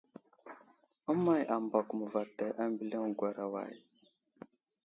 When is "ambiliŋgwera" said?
2.65-3.45